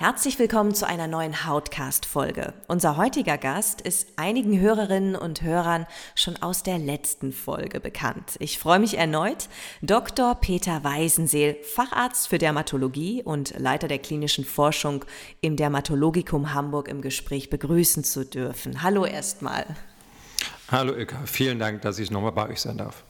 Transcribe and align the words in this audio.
Herzlich 0.00 0.38
willkommen 0.38 0.74
zu 0.74 0.86
einer 0.86 1.08
neuen 1.08 1.44
Hautcast-Folge. 1.44 2.54
Unser 2.68 2.96
heutiger 2.96 3.36
Gast 3.36 3.82
ist 3.82 4.08
einigen 4.16 4.58
Hörerinnen 4.58 5.14
und 5.14 5.42
Hörern 5.42 5.86
schon 6.14 6.38
aus 6.40 6.62
der 6.62 6.78
letzten 6.78 7.32
Folge 7.32 7.80
bekannt. 7.80 8.36
Ich 8.38 8.58
freue 8.58 8.78
mich 8.78 8.96
erneut, 8.96 9.50
Dr. 9.82 10.36
Peter 10.36 10.82
Weisenseel, 10.82 11.54
Facharzt 11.74 12.28
für 12.28 12.38
Dermatologie 12.38 13.22
und 13.22 13.52
Leiter 13.58 13.88
der 13.88 13.98
klinischen 13.98 14.46
Forschung 14.46 15.04
im 15.42 15.56
Dermatologikum 15.56 16.54
Hamburg 16.54 16.88
im 16.88 17.02
Gespräch 17.02 17.50
begrüßen 17.50 18.02
zu 18.02 18.24
dürfen. 18.24 18.82
Hallo 18.82 19.04
erstmal. 19.04 19.66
Hallo 20.70 20.94
Ilka, 20.94 21.26
vielen 21.26 21.58
Dank, 21.58 21.82
dass 21.82 21.98
ich 21.98 22.10
nochmal 22.10 22.32
bei 22.32 22.48
euch 22.48 22.62
sein 22.62 22.78
darf. 22.78 23.04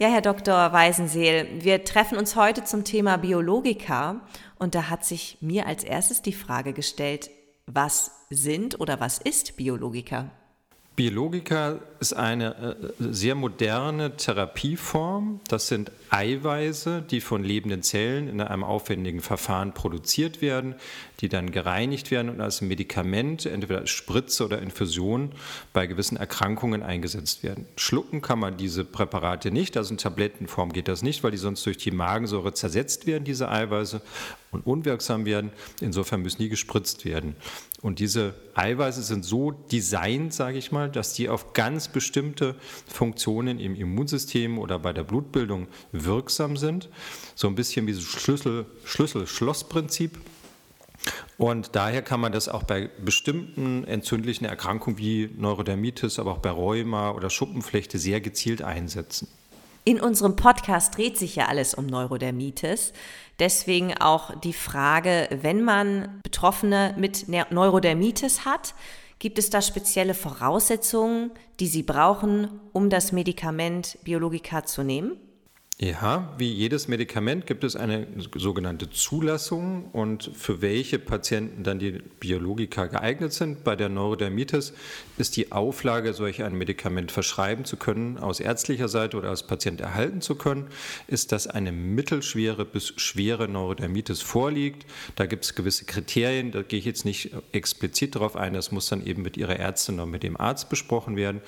Ja, 0.00 0.08
Herr 0.08 0.22
Dr. 0.22 0.72
Weisenseel, 0.72 1.46
wir 1.62 1.84
treffen 1.84 2.16
uns 2.16 2.34
heute 2.34 2.64
zum 2.64 2.84
Thema 2.84 3.18
Biologika 3.18 4.22
und 4.58 4.74
da 4.74 4.88
hat 4.88 5.04
sich 5.04 5.36
mir 5.42 5.66
als 5.66 5.84
erstes 5.84 6.22
die 6.22 6.32
Frage 6.32 6.72
gestellt, 6.72 7.28
was 7.66 8.10
sind 8.30 8.80
oder 8.80 8.98
was 8.98 9.18
ist 9.18 9.58
Biologika? 9.58 10.30
Biologika 10.96 11.80
ist 12.00 12.14
eine 12.14 12.76
äh, 12.80 12.92
sehr 12.98 13.34
moderne 13.34 14.16
Therapieform. 14.16 15.40
Das 15.48 15.68
sind 15.68 15.92
Eiweiße, 16.08 17.04
die 17.08 17.20
von 17.20 17.44
lebenden 17.44 17.82
Zellen 17.82 18.28
in 18.28 18.40
einem 18.40 18.64
aufwendigen 18.64 19.20
Verfahren 19.20 19.74
produziert 19.74 20.40
werden, 20.40 20.74
die 21.20 21.28
dann 21.28 21.52
gereinigt 21.52 22.10
werden 22.10 22.30
und 22.30 22.40
als 22.40 22.62
Medikament, 22.62 23.44
entweder 23.44 23.80
als 23.80 23.90
Spritze 23.90 24.46
oder 24.46 24.60
Infusion, 24.62 25.32
bei 25.74 25.86
gewissen 25.86 26.16
Erkrankungen 26.16 26.82
eingesetzt 26.82 27.42
werden. 27.42 27.66
Schlucken 27.76 28.22
kann 28.22 28.38
man 28.38 28.56
diese 28.56 28.84
Präparate 28.84 29.50
nicht, 29.50 29.76
also 29.76 29.92
in 29.92 29.98
Tablettenform 29.98 30.72
geht 30.72 30.88
das 30.88 31.02
nicht, 31.02 31.22
weil 31.22 31.30
die 31.30 31.36
sonst 31.36 31.64
durch 31.66 31.76
die 31.76 31.90
Magensäure 31.90 32.54
zersetzt 32.54 33.06
werden, 33.06 33.24
diese 33.24 33.50
Eiweiße, 33.50 34.00
und 34.50 34.66
unwirksam 34.66 35.24
werden. 35.24 35.50
Insofern 35.80 36.22
müssen 36.22 36.42
die 36.42 36.48
gespritzt 36.48 37.04
werden. 37.04 37.36
Und 37.82 37.98
diese 37.98 38.34
Eiweiße 38.54 39.02
sind 39.02 39.24
so 39.24 39.52
designt, 39.52 40.34
sage 40.34 40.58
ich 40.58 40.72
mal, 40.72 40.90
dass 40.90 41.14
die 41.14 41.28
auf 41.28 41.52
ganz 41.52 41.88
bestimmte 41.92 42.54
Funktionen 42.86 43.58
im 43.58 43.74
Immunsystem 43.74 44.58
oder 44.58 44.78
bei 44.78 44.92
der 44.92 45.04
Blutbildung 45.04 45.68
wirksam 45.92 46.56
sind. 46.56 46.88
So 47.34 47.48
ein 47.48 47.54
bisschen 47.54 47.86
wie 47.86 47.92
so 47.92 48.02
Schlüssel-Schloss-Prinzip. 48.02 50.18
Und 51.38 51.74
daher 51.74 52.02
kann 52.02 52.20
man 52.20 52.32
das 52.32 52.48
auch 52.48 52.64
bei 52.64 52.90
bestimmten 53.02 53.84
entzündlichen 53.84 54.46
Erkrankungen 54.46 54.98
wie 54.98 55.30
Neurodermitis, 55.36 56.18
aber 56.18 56.32
auch 56.32 56.38
bei 56.38 56.50
Rheuma 56.50 57.12
oder 57.12 57.30
Schuppenflechte 57.30 57.98
sehr 57.98 58.20
gezielt 58.20 58.60
einsetzen. 58.60 59.28
In 59.84 59.98
unserem 59.98 60.36
Podcast 60.36 60.98
dreht 60.98 61.16
sich 61.16 61.36
ja 61.36 61.46
alles 61.46 61.72
um 61.72 61.86
Neurodermitis. 61.86 62.92
Deswegen 63.38 63.96
auch 63.96 64.38
die 64.40 64.52
Frage, 64.52 65.26
wenn 65.40 65.64
man 65.64 66.20
Betroffene 66.22 66.94
mit 66.98 67.28
Neurodermitis 67.28 68.44
hat, 68.44 68.74
gibt 69.20 69.38
es 69.38 69.50
da 69.50 69.62
spezielle 69.62 70.14
Voraussetzungen, 70.14 71.30
die 71.60 71.68
sie 71.68 71.84
brauchen, 71.84 72.48
um 72.72 72.90
das 72.90 73.12
Medikament 73.12 73.98
Biologika 74.02 74.64
zu 74.64 74.82
nehmen? 74.82 75.16
Ja, 75.82 76.34
wie 76.36 76.52
jedes 76.52 76.88
Medikament 76.88 77.46
gibt 77.46 77.64
es 77.64 77.74
eine 77.74 78.06
sogenannte 78.34 78.90
Zulassung 78.90 79.86
und 79.92 80.30
für 80.34 80.60
welche 80.60 80.98
Patienten 80.98 81.64
dann 81.64 81.78
die 81.78 82.02
Biologika 82.20 82.84
geeignet 82.84 83.32
sind. 83.32 83.64
Bei 83.64 83.76
der 83.76 83.88
Neurodermitis 83.88 84.74
ist 85.16 85.38
die 85.38 85.52
Auflage, 85.52 86.12
solch 86.12 86.42
ein 86.42 86.52
Medikament 86.52 87.10
verschreiben 87.10 87.64
zu 87.64 87.78
können, 87.78 88.18
aus 88.18 88.40
ärztlicher 88.40 88.88
Seite 88.88 89.16
oder 89.16 89.30
als 89.30 89.46
Patient 89.46 89.80
erhalten 89.80 90.20
zu 90.20 90.34
können, 90.34 90.66
ist, 91.06 91.32
dass 91.32 91.46
eine 91.46 91.72
mittelschwere 91.72 92.66
bis 92.66 92.92
schwere 92.96 93.48
Neurodermitis 93.48 94.20
vorliegt. 94.20 94.84
Da 95.16 95.24
gibt 95.24 95.46
es 95.46 95.54
gewisse 95.54 95.86
Kriterien, 95.86 96.52
da 96.52 96.60
gehe 96.60 96.78
ich 96.78 96.84
jetzt 96.84 97.06
nicht 97.06 97.30
explizit 97.52 98.16
darauf 98.16 98.36
ein, 98.36 98.52
das 98.52 98.70
muss 98.70 98.90
dann 98.90 99.06
eben 99.06 99.22
mit 99.22 99.38
Ihrer 99.38 99.56
Ärztin 99.56 99.94
oder 99.94 100.04
mit 100.04 100.24
dem 100.24 100.38
Arzt 100.38 100.68
besprochen 100.68 101.16
werden. 101.16 101.40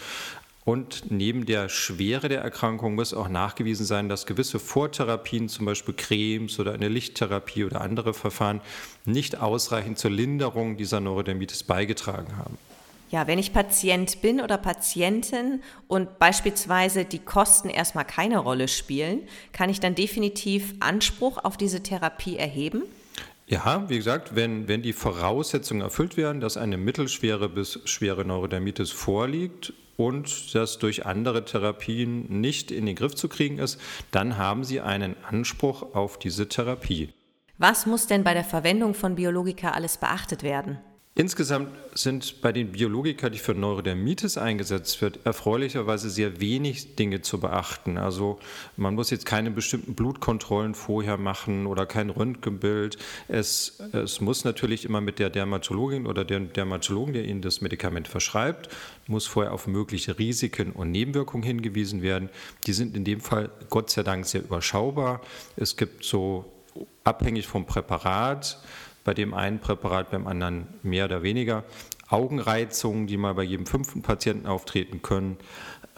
Und 0.64 1.10
neben 1.10 1.44
der 1.44 1.68
Schwere 1.68 2.28
der 2.28 2.40
Erkrankung 2.40 2.94
muss 2.94 3.14
auch 3.14 3.28
nachgewiesen 3.28 3.84
sein, 3.84 4.08
dass 4.08 4.26
gewisse 4.26 4.60
Vortherapien, 4.60 5.48
zum 5.48 5.66
Beispiel 5.66 5.94
Cremes 5.94 6.60
oder 6.60 6.72
eine 6.72 6.88
Lichttherapie 6.88 7.64
oder 7.64 7.80
andere 7.80 8.14
Verfahren, 8.14 8.60
nicht 9.04 9.40
ausreichend 9.40 9.98
zur 9.98 10.12
Linderung 10.12 10.76
dieser 10.76 11.00
Neurodermitis 11.00 11.64
beigetragen 11.64 12.36
haben. 12.36 12.56
Ja, 13.10 13.26
wenn 13.26 13.38
ich 13.38 13.52
Patient 13.52 14.22
bin 14.22 14.40
oder 14.40 14.56
Patientin 14.56 15.62
und 15.86 16.18
beispielsweise 16.18 17.04
die 17.04 17.18
Kosten 17.18 17.68
erstmal 17.68 18.06
keine 18.06 18.38
Rolle 18.38 18.68
spielen, 18.68 19.20
kann 19.52 19.68
ich 19.68 19.80
dann 19.80 19.94
definitiv 19.94 20.74
Anspruch 20.80 21.38
auf 21.44 21.56
diese 21.56 21.82
Therapie 21.82 22.36
erheben? 22.36 22.84
Ja, 23.48 23.84
wie 23.88 23.96
gesagt, 23.96 24.34
wenn, 24.34 24.66
wenn 24.66 24.80
die 24.80 24.94
Voraussetzungen 24.94 25.82
erfüllt 25.82 26.16
werden, 26.16 26.40
dass 26.40 26.56
eine 26.56 26.78
mittelschwere 26.78 27.50
bis 27.50 27.80
schwere 27.84 28.24
Neurodermitis 28.24 28.92
vorliegt 28.92 29.74
und 29.96 30.54
das 30.54 30.78
durch 30.78 31.06
andere 31.06 31.44
Therapien 31.44 32.40
nicht 32.40 32.70
in 32.70 32.86
den 32.86 32.96
Griff 32.96 33.14
zu 33.14 33.28
kriegen 33.28 33.58
ist, 33.58 33.80
dann 34.10 34.36
haben 34.38 34.64
Sie 34.64 34.80
einen 34.80 35.16
Anspruch 35.24 35.94
auf 35.94 36.18
diese 36.18 36.48
Therapie. 36.48 37.10
Was 37.58 37.86
muss 37.86 38.06
denn 38.06 38.24
bei 38.24 38.34
der 38.34 38.44
Verwendung 38.44 38.94
von 38.94 39.14
Biologika 39.14 39.70
alles 39.70 39.98
beachtet 39.98 40.42
werden? 40.42 40.78
Insgesamt 41.14 41.68
sind 41.92 42.40
bei 42.40 42.52
den 42.52 42.72
Biologika, 42.72 43.28
die 43.28 43.38
für 43.38 43.52
Neurodermitis 43.52 44.38
eingesetzt 44.38 45.02
wird, 45.02 45.26
erfreulicherweise 45.26 46.08
sehr 46.08 46.40
wenig 46.40 46.96
Dinge 46.96 47.20
zu 47.20 47.38
beachten. 47.38 47.98
Also 47.98 48.38
man 48.78 48.94
muss 48.94 49.10
jetzt 49.10 49.26
keine 49.26 49.50
bestimmten 49.50 49.94
Blutkontrollen 49.94 50.74
vorher 50.74 51.18
machen 51.18 51.66
oder 51.66 51.84
kein 51.84 52.08
Röntgenbild. 52.08 52.96
Es, 53.28 53.78
es 53.92 54.22
muss 54.22 54.44
natürlich 54.44 54.86
immer 54.86 55.02
mit 55.02 55.18
der 55.18 55.28
Dermatologin 55.28 56.06
oder 56.06 56.24
dem 56.24 56.50
Dermatologen, 56.54 57.12
der 57.12 57.26
Ihnen 57.26 57.42
das 57.42 57.60
Medikament 57.60 58.08
verschreibt, 58.08 58.70
muss 59.06 59.26
vorher 59.26 59.52
auf 59.52 59.66
mögliche 59.66 60.18
Risiken 60.18 60.72
und 60.72 60.90
Nebenwirkungen 60.92 61.44
hingewiesen 61.44 62.00
werden. 62.00 62.30
Die 62.66 62.72
sind 62.72 62.96
in 62.96 63.04
dem 63.04 63.20
Fall 63.20 63.50
Gott 63.68 63.90
sei 63.90 64.02
Dank 64.02 64.24
sehr 64.24 64.42
überschaubar. 64.42 65.20
Es 65.56 65.76
gibt 65.76 66.04
so 66.04 66.50
abhängig 67.04 67.46
vom 67.46 67.66
Präparat 67.66 68.62
bei 69.04 69.14
dem 69.14 69.34
einen 69.34 69.58
Präparat, 69.58 70.10
beim 70.10 70.26
anderen 70.26 70.66
mehr 70.82 71.06
oder 71.06 71.22
weniger. 71.22 71.64
Augenreizungen, 72.08 73.06
die 73.06 73.16
mal 73.16 73.34
bei 73.34 73.42
jedem 73.42 73.66
fünften 73.66 74.02
Patienten 74.02 74.46
auftreten 74.46 75.02
können. 75.02 75.38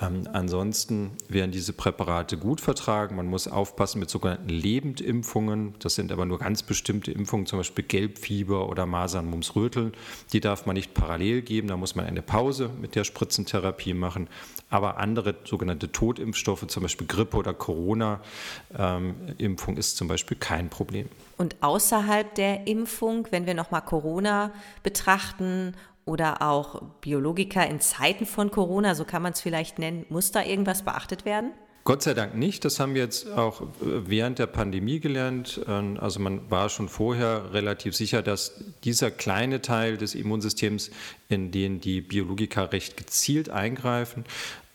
Ähm, 0.01 0.27
ansonsten 0.33 1.13
werden 1.29 1.53
diese 1.53 1.73
Präparate 1.73 2.37
gut 2.37 2.61
vertragen. 2.61 3.15
Man 3.15 3.27
muss 3.27 3.47
aufpassen 3.47 4.01
mit 4.01 4.11
sogenannten 4.11 4.49
Lebendimpfungen. 4.49 5.75
Das 5.79 5.95
sind 5.95 6.11
aber 6.11 6.27
nur 6.27 6.41
ganz 6.41 6.65
bestimmte 6.65 7.13
Impfungen, 7.13 7.47
zum 7.47 7.61
Beispiel 7.61 7.85
Gelbfieber 7.85 8.69
oder 8.69 8.87
Masern, 8.87 9.27
Mumps, 9.27 9.55
Röteln. 9.55 9.93
Die 10.33 10.41
darf 10.41 10.67
man 10.67 10.75
nicht 10.75 10.95
parallel 10.95 11.43
geben. 11.43 11.69
Da 11.69 11.77
muss 11.77 11.95
man 11.95 12.07
eine 12.07 12.23
Pause 12.23 12.71
mit 12.81 12.97
der 12.97 13.05
Spritzentherapie 13.05 13.95
machen. 13.95 14.29
Aber 14.69 14.99
andere 14.99 15.37
sogenannte 15.45 15.93
Totimpfstoffe, 15.93 16.67
zum 16.67 16.83
Beispiel 16.83 17.07
Grippe 17.07 17.37
oder 17.37 17.55
Corona-Impfung, 17.55 19.75
ähm, 19.75 19.79
ist 19.79 19.97
zum 19.97 20.09
Beispiel 20.09 20.37
kein 20.37 20.71
Problem. 20.71 21.09
Und 21.37 21.55
außerhalb 21.61 22.35
der 22.35 22.67
Impfung, 22.67 23.29
wenn 23.31 23.47
wir 23.47 23.55
nochmal 23.55 23.83
Corona 23.83 24.51
betrachten 24.83 25.77
oder 26.05 26.43
auch 26.43 26.83
Biologika 27.01 27.63
in 27.63 27.81
Zeiten 27.81 28.27
von 28.27 28.51
Corona, 28.51 28.95
so 28.95 29.05
kann 29.05 29.23
man 29.23 29.33
es 29.33 29.41
vielleicht 29.41 29.79
nennen, 29.79 30.07
muss 30.09 30.31
da 30.33 30.43
irgendwas 30.43 30.83
beachtet 30.83 31.25
werden? 31.25 31.53
Gott 31.85 32.03
sei 32.03 32.15
Dank 32.15 32.35
nicht. 32.35 32.65
Das 32.65 32.81
haben 32.81 32.95
wir 32.95 33.03
jetzt 33.03 33.31
auch 33.31 33.61
äh, 33.61 33.67
während 33.83 34.39
der 34.39 34.47
Pandemie 34.47 35.01
gelernt. 35.01 35.61
Ähm, 35.69 35.99
also 36.01 36.19
man 36.19 36.51
war 36.51 36.71
schon 36.71 36.89
vorher 36.89 37.53
relativ 37.53 37.95
sicher, 37.95 38.23
dass 38.23 38.55
dieser 38.85 39.11
kleine 39.11 39.61
Teil 39.61 39.99
des 39.99 40.15
Immunsystems, 40.15 40.91
in 41.29 41.51
den 41.51 41.83
die 41.83 42.01
Biologika 42.01 42.65
recht 42.65 42.97
gezielt 42.97 43.51
eingreifen, 43.51 44.25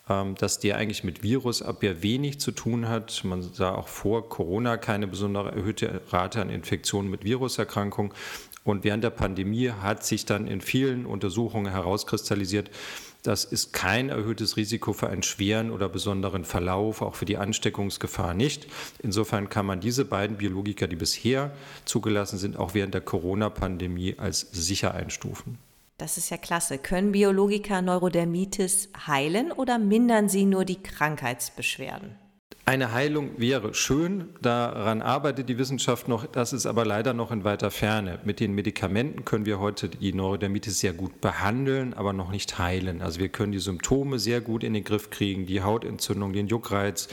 ähm, 0.08 0.36
dass 0.36 0.60
der 0.60 0.76
eigentlich 0.76 1.02
mit 1.02 1.24
Virusabwehr 1.24 2.00
wenig 2.02 2.38
zu 2.38 2.52
tun 2.52 2.88
hat. 2.88 3.24
Man 3.24 3.42
sah 3.42 3.74
auch 3.74 3.88
vor 3.88 4.28
Corona 4.28 4.76
keine 4.76 5.08
besondere 5.08 5.50
erhöhte 5.50 6.02
Rate 6.10 6.40
an 6.40 6.48
Infektionen 6.48 7.10
mit 7.10 7.24
Viruserkrankungen. 7.24 8.12
Und 8.64 8.84
während 8.84 9.02
der 9.04 9.10
Pandemie 9.10 9.70
hat 9.70 10.04
sich 10.04 10.26
dann 10.26 10.46
in 10.46 10.60
vielen 10.60 11.06
Untersuchungen 11.06 11.72
herauskristallisiert, 11.72 12.70
das 13.22 13.44
ist 13.44 13.72
kein 13.72 14.08
erhöhtes 14.08 14.56
Risiko 14.56 14.92
für 14.94 15.10
einen 15.10 15.22
schweren 15.22 15.70
oder 15.70 15.88
besonderen 15.88 16.44
Verlauf, 16.44 17.02
auch 17.02 17.14
für 17.14 17.26
die 17.26 17.36
Ansteckungsgefahr 17.36 18.32
nicht. 18.32 18.66
Insofern 19.02 19.50
kann 19.50 19.66
man 19.66 19.80
diese 19.80 20.06
beiden 20.06 20.38
Biologika, 20.38 20.86
die 20.86 20.96
bisher 20.96 21.52
zugelassen 21.84 22.38
sind, 22.38 22.58
auch 22.58 22.72
während 22.72 22.94
der 22.94 23.02
Corona-Pandemie 23.02 24.14
als 24.18 24.40
sicher 24.52 24.94
einstufen. 24.94 25.58
Das 25.98 26.16
ist 26.16 26.30
ja 26.30 26.38
klasse. 26.38 26.78
Können 26.78 27.12
Biologika 27.12 27.82
Neurodermitis 27.82 28.88
heilen 29.06 29.52
oder 29.52 29.78
mindern 29.78 30.30
sie 30.30 30.46
nur 30.46 30.64
die 30.64 30.82
Krankheitsbeschwerden? 30.82 32.16
Eine 32.70 32.92
Heilung 32.92 33.30
wäre 33.36 33.74
schön, 33.74 34.28
daran 34.42 35.02
arbeitet 35.02 35.48
die 35.48 35.58
Wissenschaft 35.58 36.06
noch, 36.06 36.24
das 36.26 36.52
ist 36.52 36.66
aber 36.66 36.84
leider 36.84 37.14
noch 37.14 37.32
in 37.32 37.42
weiter 37.42 37.72
Ferne. 37.72 38.20
Mit 38.24 38.38
den 38.38 38.54
Medikamenten 38.54 39.24
können 39.24 39.44
wir 39.44 39.58
heute 39.58 39.88
die 39.88 40.12
Neurodermitis 40.12 40.78
sehr 40.78 40.92
gut 40.92 41.20
behandeln, 41.20 41.94
aber 41.94 42.12
noch 42.12 42.30
nicht 42.30 42.60
heilen. 42.60 43.02
Also 43.02 43.18
wir 43.18 43.28
können 43.28 43.50
die 43.50 43.58
Symptome 43.58 44.20
sehr 44.20 44.40
gut 44.40 44.62
in 44.62 44.72
den 44.72 44.84
Griff 44.84 45.10
kriegen, 45.10 45.46
die 45.46 45.62
Hautentzündung, 45.62 46.32
den 46.32 46.46
Juckreiz, 46.46 47.08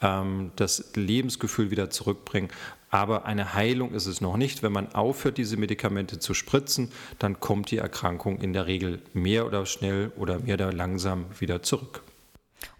ähm, 0.00 0.52
das 0.56 0.92
Lebensgefühl 0.94 1.70
wieder 1.70 1.90
zurückbringen. 1.90 2.48
Aber 2.88 3.26
eine 3.26 3.52
Heilung 3.52 3.92
ist 3.92 4.06
es 4.06 4.22
noch 4.22 4.38
nicht. 4.38 4.62
Wenn 4.62 4.72
man 4.72 4.94
aufhört, 4.94 5.36
diese 5.36 5.58
Medikamente 5.58 6.18
zu 6.18 6.32
spritzen, 6.32 6.90
dann 7.18 7.40
kommt 7.40 7.70
die 7.70 7.76
Erkrankung 7.76 8.38
in 8.38 8.54
der 8.54 8.66
Regel 8.66 9.02
mehr 9.12 9.44
oder 9.44 9.66
schnell 9.66 10.12
oder 10.16 10.38
mehr 10.38 10.54
oder 10.54 10.72
langsam 10.72 11.26
wieder 11.38 11.62
zurück. 11.62 12.00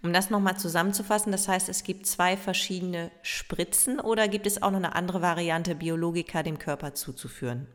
Um 0.01 0.13
das 0.13 0.29
nochmal 0.29 0.57
zusammenzufassen, 0.57 1.31
das 1.31 1.47
heißt, 1.47 1.69
es 1.69 1.83
gibt 1.83 2.07
zwei 2.07 2.37
verschiedene 2.37 3.11
Spritzen 3.21 3.99
oder 3.99 4.27
gibt 4.27 4.47
es 4.47 4.61
auch 4.61 4.71
noch 4.71 4.77
eine 4.77 4.95
andere 4.95 5.21
Variante, 5.21 5.75
Biologika 5.75 6.43
dem 6.43 6.59
Körper 6.59 6.93
zuzuführen? 6.93 7.67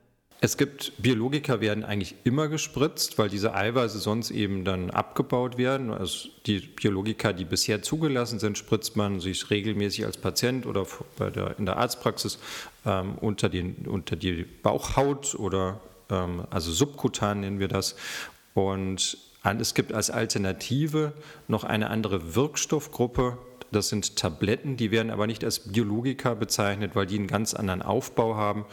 Es 0.42 0.56
gibt 0.56 0.94
Biologika 0.96 1.60
werden 1.60 1.84
eigentlich 1.84 2.14
immer 2.24 2.48
gespritzt, 2.48 3.18
weil 3.18 3.28
diese 3.28 3.54
Eiweiße 3.54 3.98
sonst 3.98 4.30
eben 4.30 4.64
dann 4.64 4.90
abgebaut 4.90 5.58
werden. 5.58 5.90
Also 5.90 6.30
die 6.46 6.60
Biologika, 6.60 7.34
die 7.34 7.44
bisher 7.44 7.82
zugelassen 7.82 8.38
sind, 8.38 8.56
spritzt 8.56 8.96
man 8.96 9.20
sich 9.20 9.50
regelmäßig 9.50 10.06
als 10.06 10.16
Patient 10.16 10.64
oder 10.64 10.86
der, 11.18 11.58
in 11.58 11.66
der 11.66 11.76
Arztpraxis 11.76 12.38
ähm, 12.86 13.16
unter, 13.20 13.50
den, 13.50 13.86
unter 13.86 14.16
die 14.16 14.44
Bauchhaut 14.44 15.34
oder 15.34 15.78
ähm, 16.10 16.46
also 16.48 16.72
subkutan 16.72 17.40
nennen 17.40 17.58
wir 17.58 17.68
das. 17.68 17.96
Und 18.54 19.18
es 19.42 19.74
gibt 19.74 19.92
als 19.92 20.10
Alternative 20.10 21.12
noch 21.48 21.64
eine 21.64 21.90
andere 21.90 22.34
Wirkstoffgruppe, 22.34 23.38
das 23.72 23.88
sind 23.88 24.16
Tabletten, 24.16 24.76
die 24.76 24.90
werden 24.90 25.10
aber 25.10 25.26
nicht 25.26 25.44
als 25.44 25.72
Biologika 25.72 26.34
bezeichnet, 26.34 26.96
weil 26.96 27.06
die 27.06 27.16
einen 27.16 27.28
ganz 27.28 27.54
anderen 27.54 27.82
Aufbau 27.82 28.34
haben. 28.34 28.64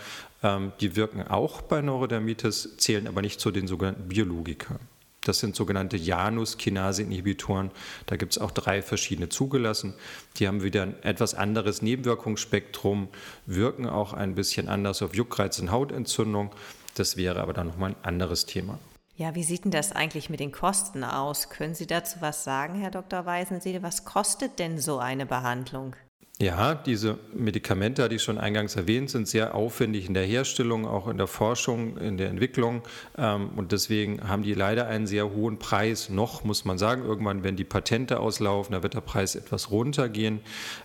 Ähm, 0.42 0.72
die 0.82 0.96
wirken 0.96 1.22
auch 1.22 1.62
bei 1.62 1.82
Neurodermitis, 1.82 2.78
zählen 2.78 3.08
aber 3.08 3.22
nicht 3.22 3.40
zu 3.40 3.52
den 3.52 3.68
sogenannten 3.68 4.08
Biologika. 4.08 4.80
Das 5.22 5.40
sind 5.40 5.56
sogenannte 5.56 5.98
Janus-Kinase-Inhibitoren. 5.98 7.72
Da 8.06 8.16
gibt 8.16 8.32
es 8.32 8.38
auch 8.38 8.52
drei 8.52 8.82
verschiedene 8.82 9.30
zugelassen. 9.30 9.94
Die 10.38 10.48
haben 10.48 10.64
wieder 10.64 10.84
ein 10.84 11.04
etwas 11.04 11.36
anderes 11.36 11.82
Nebenwirkungsspektrum, 11.82 13.10
wirken 13.46 13.88
auch 13.88 14.14
ein 14.14 14.36
bisschen 14.36 14.70
anders 14.70 15.02
auf 15.02 15.14
Juckreiz 15.14 15.60
und 15.60 15.70
Hautentzündung. 15.70 16.52
Das 16.96 17.18
wäre 17.18 17.42
aber 17.42 17.54
dann 17.54 17.68
nochmal 17.68 17.92
ein 17.92 18.04
anderes 18.04 18.46
Thema. 18.46 18.80
Ja, 19.18 19.34
wie 19.34 19.44
sieht 19.44 19.64
denn 19.64 19.72
das 19.72 19.94
eigentlich 19.94 20.30
mit 20.30 20.40
den 20.40 20.52
Kosten 20.52 21.04
aus? 21.04 21.50
Können 21.50 21.74
Sie 21.74 21.88
dazu 21.88 22.22
was 22.22 22.44
sagen, 22.44 22.76
Herr 22.80 22.92
Dr. 22.92 23.26
Weisenseele? 23.26 23.82
Was 23.82 24.06
kostet 24.06 24.60
denn 24.60 24.78
so 24.78 25.00
eine 25.00 25.26
Behandlung? 25.26 25.96
Ja, 26.40 26.76
diese 26.76 27.18
Medikamente, 27.34 28.08
die 28.10 28.20
schon 28.20 28.38
eingangs 28.38 28.76
erwähnt, 28.76 29.10
sind 29.10 29.28
sehr 29.28 29.56
aufwendig 29.56 30.08
in 30.08 30.14
der 30.14 30.24
Herstellung, 30.24 30.86
auch 30.86 31.08
in 31.08 31.18
der 31.18 31.26
Forschung, 31.26 31.98
in 31.98 32.18
der 32.18 32.30
Entwicklung. 32.30 32.84
Ähm, 33.18 33.50
und 33.56 33.72
deswegen 33.72 34.22
haben 34.28 34.44
die 34.44 34.54
leider 34.54 34.86
einen 34.86 35.08
sehr 35.08 35.32
hohen 35.32 35.58
Preis. 35.58 36.10
Noch 36.10 36.44
muss 36.44 36.64
man 36.64 36.78
sagen, 36.78 37.04
irgendwann, 37.04 37.44
wenn 37.44 37.56
die 37.56 37.64
Patente 37.64 38.20
auslaufen, 38.20 38.74
da 38.74 38.84
wird 38.84 38.94
der 38.94 39.02
Preis 39.02 39.34
etwas 39.34 39.72
runtergehen. 39.72 40.42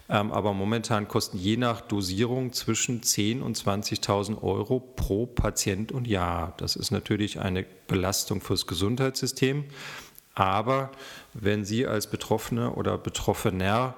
Ähm, 0.08 0.32
aber 0.32 0.54
momentan 0.54 1.06
kosten 1.06 1.36
je 1.36 1.58
nach 1.58 1.82
Dosierung 1.82 2.54
zwischen 2.54 3.02
10.000 3.02 3.42
und 3.42 3.58
20.000 3.58 4.42
Euro 4.42 4.80
pro 4.80 5.26
Patient 5.26 5.92
und 5.92 6.06
Jahr. 6.06 6.54
Das 6.56 6.76
ist 6.76 6.92
natürlich 6.92 7.40
eine 7.40 7.66
Belastung 7.88 8.40
fürs 8.40 8.66
Gesundheitssystem. 8.66 9.64
Aber 10.34 10.90
wenn 11.34 11.64
Sie 11.64 11.86
als 11.86 12.06
Betroffene 12.06 12.72
oder 12.72 12.96
Betroffener 12.96 13.94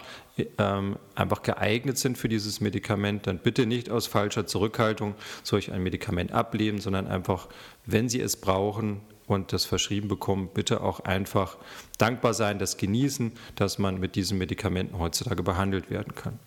ähm, 0.59 0.97
einfach 1.15 1.43
geeignet 1.43 1.97
sind 1.97 2.19
für 2.19 2.29
dieses 2.29 2.61
Medikament, 2.61 3.27
dann 3.27 3.39
bitte 3.39 3.67
nicht 3.67 3.89
aus 3.89 4.07
falscher 4.07 4.47
Zurückhaltung 4.47 5.15
solch 5.45 5.71
ein 5.71 5.83
Medikament 5.83 6.33
ablehnen, 6.33 6.81
sondern 6.81 7.07
einfach, 7.07 7.49
wenn 7.87 8.09
Sie 8.09 8.21
es 8.21 8.37
brauchen 8.37 9.01
und 9.27 9.53
das 9.53 9.65
verschrieben 9.65 10.09
bekommen, 10.09 10.51
bitte 10.53 10.81
auch 10.81 11.01
einfach 11.01 11.57
dankbar 11.99 12.35
sein, 12.35 12.59
das 12.59 12.77
genießen, 12.77 13.33
dass 13.55 13.79
man 13.79 13.99
mit 14.01 14.17
diesen 14.17 14.37
Medikamenten 14.39 14.99
heutzutage 14.99 15.43
behandelt 15.43 15.89
werden 15.89 16.15
kann. 16.15 16.39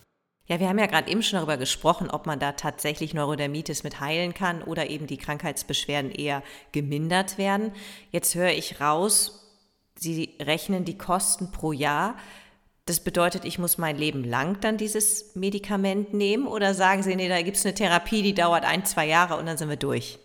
Ja, 0.47 0.61
wir 0.61 0.69
haben 0.69 0.79
ja 0.79 0.85
gerade 0.85 1.11
eben 1.11 1.23
schon 1.23 1.37
darüber 1.37 1.57
gesprochen, 1.57 2.09
ob 2.09 2.25
man 2.25 2.39
da 2.39 2.53
tatsächlich 2.53 3.13
Neurodermitis 3.13 3.83
mit 3.83 3.99
heilen 3.99 4.33
kann 4.33 4.63
oder 4.63 4.89
eben 4.89 5.05
die 5.05 5.17
Krankheitsbeschwerden 5.17 6.11
eher 6.11 6.41
gemindert 6.71 7.37
werden. 7.37 7.73
Jetzt 8.11 8.33
höre 8.35 8.51
ich 8.51 8.79
raus, 8.79 9.46
Sie 9.99 10.35
rechnen 10.41 10.85
die 10.85 10.97
Kosten 10.97 11.51
pro 11.51 11.71
Jahr. 11.71 12.15
Das 12.85 13.01
bedeutet, 13.01 13.43
ich 13.43 13.59
muss 13.59 13.77
mein 13.77 13.97
Leben 13.97 14.23
lang 14.23 14.61
dann 14.61 14.77
dieses 14.77 15.35
Medikament 15.35 16.13
nehmen 16.13 16.47
oder 16.47 16.73
sagen 16.73 17.03
Sie, 17.03 17.15
nee, 17.15 17.27
da 17.27 17.41
gibt 17.41 17.57
es 17.57 17.65
eine 17.65 17.73
Therapie, 17.73 18.21
die 18.21 18.33
dauert 18.33 18.63
ein, 18.63 18.85
zwei 18.85 19.07
Jahre 19.07 19.37
und 19.37 19.45
dann 19.45 19.57
sind 19.57 19.69
wir 19.69 19.75
durch? 19.75 20.19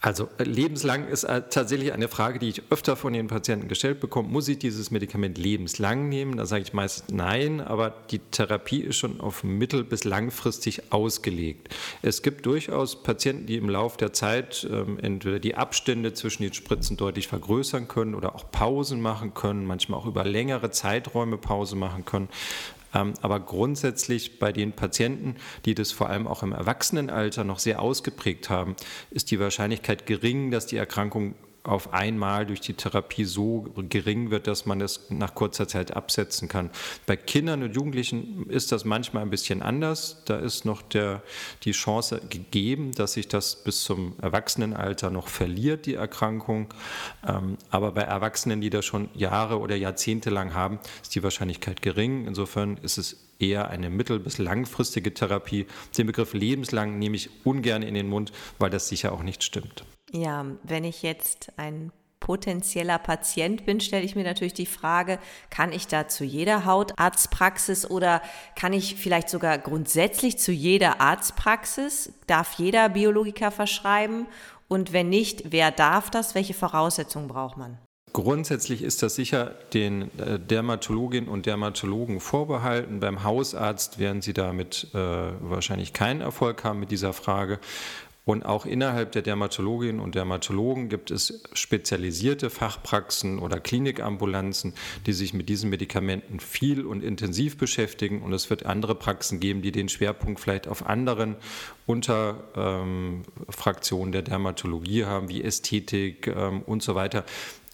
Also 0.00 0.28
äh, 0.38 0.44
lebenslang 0.44 1.08
ist 1.08 1.24
äh, 1.24 1.42
tatsächlich 1.48 1.92
eine 1.92 2.08
Frage, 2.08 2.38
die 2.38 2.48
ich 2.48 2.62
öfter 2.70 2.96
von 2.96 3.12
den 3.12 3.28
Patienten 3.28 3.66
gestellt 3.66 4.00
bekomme. 4.00 4.28
Muss 4.28 4.46
ich 4.48 4.58
dieses 4.58 4.90
Medikament 4.90 5.38
lebenslang 5.38 6.08
nehmen? 6.08 6.36
Da 6.36 6.46
sage 6.46 6.62
ich 6.62 6.72
meist 6.72 7.10
nein, 7.10 7.60
aber 7.60 7.94
die 8.10 8.18
Therapie 8.18 8.80
ist 8.80 8.96
schon 8.96 9.20
auf 9.20 9.42
mittel- 9.42 9.84
bis 9.84 10.04
langfristig 10.04 10.92
ausgelegt. 10.92 11.74
Es 12.02 12.22
gibt 12.22 12.44
durchaus 12.46 13.02
Patienten, 13.02 13.46
die 13.46 13.56
im 13.56 13.70
Laufe 13.70 13.96
der 13.98 14.12
Zeit 14.12 14.68
ähm, 14.70 14.98
entweder 15.00 15.38
die 15.38 15.54
Abstände 15.54 16.12
zwischen 16.12 16.42
den 16.42 16.52
Spritzen 16.52 16.96
deutlich 16.96 17.26
vergrößern 17.28 17.88
können 17.88 18.14
oder 18.14 18.34
auch 18.34 18.50
Pausen 18.50 19.00
machen 19.00 19.32
können, 19.34 19.64
manchmal 19.64 19.98
auch 19.98 20.06
über 20.06 20.24
längere 20.24 20.70
Zeiträume 20.70 21.38
Pause 21.38 21.74
machen 21.74 22.04
können. 22.04 22.28
Ähm, 22.96 23.14
aber 23.20 23.40
grundsätzlich 23.40 24.38
bei 24.38 24.52
den 24.52 24.72
Patienten, 24.72 25.36
die 25.64 25.74
das 25.74 25.92
vor 25.92 26.08
allem 26.08 26.26
auch 26.26 26.42
im 26.42 26.52
Erwachsenenalter 26.52 27.44
noch 27.44 27.58
sehr 27.58 27.80
ausgeprägt 27.80 28.48
haben, 28.48 28.74
ist 29.10 29.30
die 29.30 29.38
Wahrscheinlichkeit 29.38 30.06
gering, 30.06 30.50
dass 30.50 30.66
die 30.66 30.76
Erkrankung 30.76 31.34
auf 31.66 31.92
einmal 31.92 32.46
durch 32.46 32.60
die 32.60 32.74
Therapie 32.74 33.24
so 33.24 33.66
gering 33.88 34.30
wird, 34.30 34.46
dass 34.46 34.66
man 34.66 34.80
es 34.80 35.10
nach 35.10 35.34
kurzer 35.34 35.66
Zeit 35.66 35.96
absetzen 35.96 36.48
kann. 36.48 36.70
Bei 37.06 37.16
Kindern 37.16 37.62
und 37.62 37.74
Jugendlichen 37.74 38.48
ist 38.48 38.72
das 38.72 38.84
manchmal 38.84 39.22
ein 39.22 39.30
bisschen 39.30 39.62
anders. 39.62 40.22
Da 40.26 40.36
ist 40.36 40.64
noch 40.64 40.82
der, 40.82 41.22
die 41.64 41.72
Chance 41.72 42.20
gegeben, 42.28 42.92
dass 42.92 43.14
sich 43.14 43.28
das 43.28 43.64
bis 43.64 43.82
zum 43.82 44.14
Erwachsenenalter 44.22 45.10
noch 45.10 45.28
verliert, 45.28 45.86
die 45.86 45.94
Erkrankung. 45.94 46.72
Ähm, 47.26 47.58
aber 47.70 47.92
bei 47.92 48.02
Erwachsenen, 48.02 48.60
die 48.60 48.70
das 48.70 48.84
schon 48.84 49.08
Jahre 49.14 49.58
oder 49.58 49.76
Jahrzehnte 49.76 50.30
lang 50.30 50.54
haben, 50.54 50.78
ist 51.02 51.14
die 51.14 51.22
Wahrscheinlichkeit 51.22 51.82
gering. 51.82 52.26
Insofern 52.26 52.76
ist 52.78 52.98
es 52.98 53.16
eher 53.38 53.68
eine 53.68 53.90
mittel- 53.90 54.20
bis 54.20 54.38
langfristige 54.38 55.12
Therapie. 55.12 55.66
Den 55.98 56.06
Begriff 56.06 56.32
lebenslang 56.32 56.98
nehme 56.98 57.16
ich 57.16 57.28
ungern 57.44 57.82
in 57.82 57.94
den 57.94 58.08
Mund, 58.08 58.32
weil 58.58 58.70
das 58.70 58.88
sicher 58.88 59.12
auch 59.12 59.22
nicht 59.22 59.42
stimmt. 59.42 59.84
Ja, 60.12 60.46
wenn 60.62 60.84
ich 60.84 61.02
jetzt 61.02 61.52
ein 61.56 61.92
potenzieller 62.20 62.98
Patient 62.98 63.64
bin, 63.66 63.80
stelle 63.80 64.04
ich 64.04 64.16
mir 64.16 64.24
natürlich 64.24 64.54
die 64.54 64.66
Frage, 64.66 65.18
kann 65.48 65.72
ich 65.72 65.86
da 65.86 66.08
zu 66.08 66.24
jeder 66.24 66.64
Hautarztpraxis 66.64 67.88
oder 67.88 68.20
kann 68.56 68.72
ich 68.72 68.96
vielleicht 68.96 69.28
sogar 69.28 69.58
grundsätzlich 69.58 70.38
zu 70.38 70.50
jeder 70.50 71.00
Arztpraxis? 71.00 72.12
Darf 72.26 72.54
jeder 72.54 72.88
Biologiker 72.88 73.50
verschreiben? 73.50 74.26
Und 74.68 74.92
wenn 74.92 75.08
nicht, 75.08 75.52
wer 75.52 75.70
darf 75.70 76.10
das? 76.10 76.34
Welche 76.34 76.54
Voraussetzungen 76.54 77.28
braucht 77.28 77.56
man? 77.56 77.78
Grundsätzlich 78.12 78.82
ist 78.82 79.02
das 79.02 79.14
sicher 79.14 79.54
den 79.74 80.10
äh, 80.18 80.40
Dermatologinnen 80.40 81.28
und 81.28 81.44
Dermatologen 81.44 82.18
vorbehalten. 82.20 82.98
Beim 82.98 83.24
Hausarzt 83.24 83.98
werden 83.98 84.22
Sie 84.22 84.32
damit 84.32 84.88
äh, 84.94 84.98
wahrscheinlich 84.98 85.92
keinen 85.92 86.22
Erfolg 86.22 86.64
haben 86.64 86.80
mit 86.80 86.90
dieser 86.90 87.12
Frage. 87.12 87.60
Und 88.26 88.44
auch 88.44 88.66
innerhalb 88.66 89.12
der 89.12 89.22
Dermatologinnen 89.22 90.00
und 90.00 90.16
Dermatologen 90.16 90.88
gibt 90.88 91.12
es 91.12 91.44
spezialisierte 91.52 92.50
Fachpraxen 92.50 93.38
oder 93.38 93.60
Klinikambulanzen, 93.60 94.74
die 95.06 95.12
sich 95.12 95.32
mit 95.32 95.48
diesen 95.48 95.70
Medikamenten 95.70 96.40
viel 96.40 96.84
und 96.84 97.04
intensiv 97.04 97.56
beschäftigen. 97.56 98.22
Und 98.22 98.32
es 98.32 98.50
wird 98.50 98.66
andere 98.66 98.96
Praxen 98.96 99.38
geben, 99.38 99.62
die 99.62 99.70
den 99.70 99.88
Schwerpunkt 99.88 100.40
vielleicht 100.40 100.66
auf 100.66 100.86
anderen 100.86 101.36
Unterfraktionen 101.86 104.08
ähm, 104.08 104.12
der 104.12 104.22
Dermatologie 104.22 105.04
haben, 105.04 105.28
wie 105.28 105.44
Ästhetik 105.44 106.26
ähm, 106.26 106.62
und 106.62 106.82
so 106.82 106.96
weiter, 106.96 107.24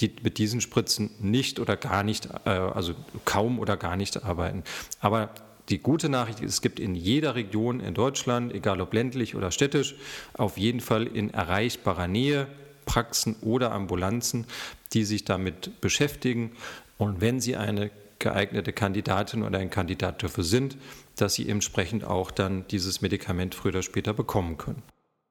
die 0.03 0.13
mit 0.23 0.37
diesen 0.37 0.61
Spritzen 0.61 1.13
nicht 1.19 1.61
oder 1.61 1.79
gar 1.79 2.03
nicht, 2.03 2.29
äh, 2.45 2.51
also 2.51 2.93
kaum 3.25 3.59
oder 3.59 3.79
gar 3.79 3.97
nicht 3.97 4.23
arbeiten. 4.23 4.65
Aber 5.01 5.31
die 5.73 5.79
gute 5.79 6.11
Nachricht 6.11 6.41
ist, 6.41 6.53
es 6.53 6.61
gibt 6.61 6.79
in 6.79 6.95
jeder 6.95 7.35
Region 7.35 7.81
in 7.81 7.95
Deutschland, 7.95 8.53
egal 8.53 8.83
ob 8.83 8.93
ländlich 8.93 9.35
oder 9.35 9.51
städtisch, 9.51 9.95
auf 10.35 10.59
jeden 10.59 10.81
Fall 10.81 11.07
in 11.07 11.31
erreichbarer 11.31 12.09
Nähe 12.09 12.47
Praxen 12.85 13.37
oder 13.41 13.73
Ambulanzen, 13.73 14.47
die 14.93 15.05
sich 15.05 15.25
damit 15.25 15.81
beschäftigen. 15.81 16.53
Und 16.99 17.23
wenn 17.23 17.41
Sie 17.41 17.57
eine 17.57 17.91
geeignete 18.19 18.75
Kandidatin 18.75 19.43
oder 19.43 19.59
ein 19.59 19.71
Kandidat 19.71 20.23
dafür 20.23 20.45
sind, 20.45 20.77
dass 21.17 21.35
Sie 21.35 21.49
entsprechend 21.49 22.05
auch 22.05 22.31
dann 22.31 22.67
dieses 22.69 23.01
Medikament 23.01 23.55
früher 23.55 23.73
oder 23.73 23.83
später 23.83 24.13
bekommen 24.13 24.59
können. 24.59 24.83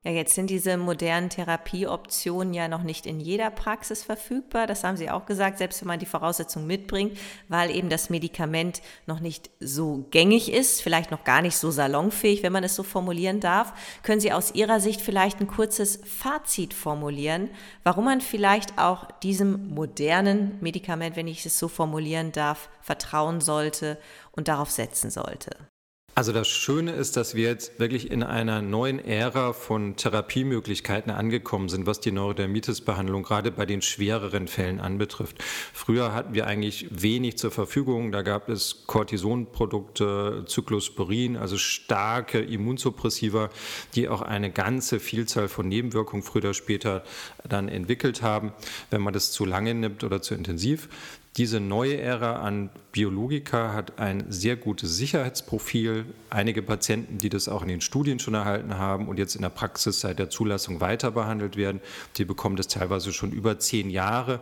Ja, 0.03 0.10
jetzt 0.10 0.34
sind 0.34 0.50
diese 0.50 0.77
modernen 0.77 1.29
Therapieoptionen 1.29 2.55
ja 2.55 2.67
noch 2.67 2.81
nicht 2.81 3.05
in 3.05 3.20
jeder 3.20 3.51
Praxis 3.51 4.03
verfügbar. 4.03 4.65
Das 4.65 4.84
haben 4.84 4.98
Sie 4.98 5.12
auch 5.12 5.27
gesagt, 5.27 5.60
selbst 5.60 5.79
wenn 5.79 5.89
man 5.89 6.00
die 6.00 6.08
Voraussetzungen 6.08 6.65
mitbringt, 6.65 7.20
weil 7.50 7.70
eben 7.70 7.88
das 7.88 8.10
Medikament 8.10 8.81
noch 9.05 9.20
nicht 9.20 9.51
so 9.60 10.08
gängig 10.10 10.51
ist, 10.51 10.81
vielleicht 10.81 11.12
noch 11.12 11.24
gar 11.24 11.43
nicht 11.43 11.55
so 11.55 11.70
salonfähig, 11.70 12.41
wenn 12.41 12.51
man 12.51 12.63
es 12.63 12.75
so 12.75 12.81
formulieren 12.81 13.41
darf. 13.41 13.74
Können 14.01 14.20
Sie 14.20 14.34
aus 14.34 14.55
Ihrer 14.55 14.79
Sicht 14.79 15.01
vielleicht 15.01 15.39
ein 15.39 15.46
kurzes 15.46 16.00
Fazit 16.03 16.74
formulieren, 16.74 17.51
warum 17.84 18.05
man 18.05 18.22
vielleicht 18.22 18.79
auch 18.79 19.12
diesem 19.20 19.70
modernen 19.70 20.58
Medikament, 20.62 21.15
wenn 21.15 21.27
ich 21.27 21.46
es 21.46 21.60
so 21.60 21.67
formulieren 21.67 22.31
darf, 22.31 22.70
vertrauen 22.81 23.39
sollte 23.39 24.00
und 24.31 24.48
darauf 24.48 24.72
setzen 24.72 25.12
sollte? 25.12 25.71
Also 26.13 26.34
das 26.34 26.50
Schöne 26.50 26.91
ist, 26.91 27.15
dass 27.15 27.36
wir 27.36 27.48
jetzt 27.48 27.80
wirklich 27.80 28.12
in 28.12 28.22
einer 28.22 28.62
neuen 28.62 29.00
Ära 29.00 29.53
von 29.53 29.96
Therapiemöglichkeiten 29.96 31.10
angekommen 31.10 31.70
sind, 31.70 31.86
was 31.86 32.01
die 32.01 32.12
Neurodermitis-Behandlung 32.12 33.24
gerade 33.24 33.50
bei 33.50 33.65
den 33.65 33.82
schwereren 33.82 34.50
Fällen 34.50 34.82
anbetrifft. 34.82 35.41
Früher 35.74 36.13
hatten 36.13 36.34
wir 36.34 36.48
eigentlich 36.48 36.88
wenig 36.91 37.38
zur 37.38 37.51
Verfügung. 37.51 38.12
Da 38.12 38.24
gab 38.24 38.50
es 38.50 38.84
Cortisonprodukte, 38.88 40.44
Cyclosporin, 40.50 41.38
also 41.38 41.58
starke 41.58 42.39
Immunsuppressiva, 42.39 43.50
die 43.96 44.10
auch 44.10 44.22
eine 44.22 44.51
ganze 44.51 45.00
Vielzahl 45.00 45.48
von 45.48 45.70
Nebenwirkungen 45.70 46.24
früher 46.24 46.41
oder 46.41 46.53
später 46.53 47.03
dann 47.48 47.70
entwickelt 47.70 48.22
haben, 48.22 48.51
wenn 48.89 49.01
man 49.01 49.13
das 49.13 49.32
zu 49.32 49.46
lange 49.46 49.74
nimmt 49.74 50.03
oder 50.03 50.22
zu 50.22 50.36
intensiv. 50.36 50.89
Diese 51.38 51.61
neue 51.61 51.97
Ära 51.97 52.41
an 52.41 52.69
Biologika 52.91 53.71
hat 53.71 54.00
ein 54.00 54.25
sehr 54.29 54.57
gutes 54.57 54.97
Sicherheitsprofil. 54.97 56.05
Einige 56.29 56.61
Patienten, 56.61 57.19
die 57.19 57.29
das 57.29 57.47
auch 57.47 57.61
in 57.61 57.69
den 57.69 57.79
Studien 57.79 58.19
schon 58.19 58.33
erhalten 58.33 58.77
haben 58.77 59.07
und 59.07 59.17
jetzt 59.17 59.35
in 59.35 59.41
der 59.41 59.50
Praxis 59.50 60.01
seit 60.01 60.19
der 60.19 60.29
Zulassung 60.29 60.81
weiter 60.81 61.09
behandelt 61.11 61.55
werden, 61.55 61.79
die 62.17 62.25
bekommen 62.25 62.57
das 62.57 62.67
teilweise 62.67 63.13
schon 63.13 63.31
über 63.31 63.59
zehn 63.59 63.89
Jahre. 63.89 64.41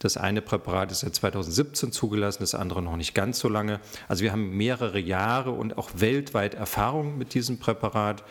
Das 0.00 0.16
eine 0.16 0.42
Präparat 0.42 0.90
ist 0.90 1.00
seit 1.00 1.14
2017 1.14 1.92
zugelassen, 1.92 2.42
das 2.42 2.56
andere 2.56 2.82
noch 2.82 2.96
nicht 2.96 3.14
ganz 3.14 3.38
so 3.38 3.48
lange. 3.48 3.78
Also 4.08 4.24
wir 4.24 4.32
haben 4.32 4.50
mehrere 4.50 4.98
Jahre 4.98 5.52
und 5.52 5.78
auch 5.78 5.90
weltweit 5.94 6.54
Erfahrung 6.54 7.18
mit 7.18 7.34
diesem 7.34 7.58
Präparat. 7.58 8.24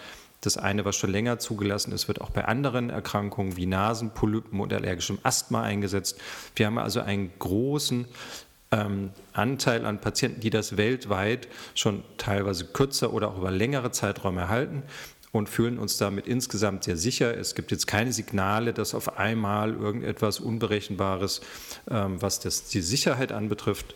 Das 0.46 0.58
eine, 0.58 0.86
was 0.86 0.96
schon 0.96 1.12
länger 1.12 1.40
zugelassen 1.40 1.92
ist, 1.92 2.08
wird 2.08 2.22
auch 2.22 2.30
bei 2.30 2.46
anderen 2.46 2.92
Erkrankungen 2.92 3.58
wie 3.58 3.66
Nasenpolypen 3.66 4.60
und 4.60 4.72
allergischem 4.72 5.18
Asthma 5.24 5.64
eingesetzt. 5.64 6.20
Wir 6.56 6.68
haben 6.68 6.78
also 6.78 7.02
einen 7.02 7.32
großen 7.40 8.06
ähm, 8.72 9.12
Anteil 9.34 9.86
an 9.86 10.02
Patienten, 10.02 10.42
die 10.42 10.52
das 10.52 10.78
weltweit 10.78 11.48
schon 11.74 12.04
teilweise 12.18 12.66
kürzer 12.66 13.12
oder 13.12 13.30
auch 13.30 13.38
über 13.38 13.50
längere 13.50 13.92
Zeiträume 13.92 14.42
erhalten 14.42 14.84
und 15.32 15.50
fühlen 15.50 15.80
uns 15.80 15.98
damit 15.98 16.28
insgesamt 16.28 16.84
sehr 16.84 16.98
sicher. 16.98 17.36
Es 17.36 17.56
gibt 17.56 17.72
jetzt 17.72 17.88
keine 17.88 18.14
Signale, 18.14 18.72
dass 18.72 18.94
auf 18.94 19.18
einmal 19.18 19.74
irgendetwas 19.74 20.40
Unberechenbares, 20.40 21.42
ähm, 21.90 22.22
was 22.22 22.40
das, 22.40 22.68
die 22.68 22.82
Sicherheit 22.82 23.32
anbetrifft, 23.32 23.96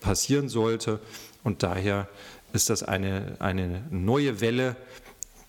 passieren 0.00 0.48
sollte. 0.48 1.00
Und 1.42 1.62
daher 1.62 2.08
ist 2.52 2.70
das 2.70 2.82
eine, 2.82 3.36
eine 3.38 3.82
neue 3.90 4.40
Welle, 4.40 4.76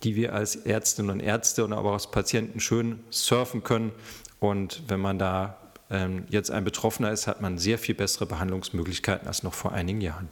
die 0.04 0.16
wir 0.16 0.34
als 0.34 0.56
Ärztinnen 0.56 1.12
und 1.12 1.20
Ärzte 1.20 1.64
und 1.66 1.74
aber 1.74 1.90
auch 1.90 1.94
als 1.94 2.12
Patienten 2.12 2.60
schön 2.60 3.04
surfen 3.10 3.64
können. 3.64 3.92
Und 4.40 4.84
wenn 4.88 5.00
man 5.00 5.18
da 5.18 5.58
ähm, 5.90 6.26
jetzt 6.30 6.52
ein 6.52 6.64
Betroffener 6.64 7.12
ist, 7.12 7.28
hat 7.28 7.42
man 7.42 7.58
sehr 7.58 7.78
viel 7.78 7.96
bessere 7.96 8.26
Behandlungsmöglichkeiten 8.26 9.28
als 9.28 9.44
noch 9.44 9.54
vor 9.54 9.72
einigen 9.72 10.02
Jahren. 10.02 10.30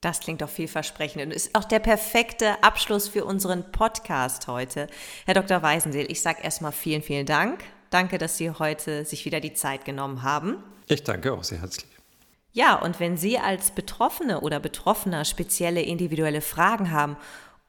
Das 0.00 0.18
klingt 0.18 0.42
doch 0.42 0.48
vielversprechend 0.48 1.22
und 1.22 1.30
ist 1.30 1.54
auch 1.54 1.64
der 1.64 1.78
perfekte 1.78 2.62
Abschluss 2.64 3.08
für 3.08 3.24
unseren 3.24 3.70
Podcast 3.70 4.48
heute. 4.48 4.88
Herr 5.26 5.34
Dr. 5.34 5.62
Weisenseel, 5.62 6.10
ich 6.10 6.22
sage 6.22 6.42
erstmal 6.42 6.72
vielen, 6.72 7.02
vielen 7.02 7.26
Dank. 7.26 7.62
Danke, 7.90 8.18
dass 8.18 8.36
Sie 8.36 8.50
heute 8.50 9.04
sich 9.04 9.24
wieder 9.26 9.38
die 9.38 9.54
Zeit 9.54 9.84
genommen 9.84 10.22
haben. 10.22 10.56
Ich 10.88 11.04
danke 11.04 11.32
auch 11.32 11.44
sehr 11.44 11.60
herzlich. 11.60 11.86
Ja, 12.50 12.74
und 12.74 12.98
wenn 13.00 13.16
Sie 13.16 13.38
als 13.38 13.70
Betroffene 13.70 14.40
oder 14.40 14.58
Betroffener 14.58 15.24
spezielle 15.24 15.82
individuelle 15.82 16.40
Fragen 16.40 16.90
haben 16.90 17.16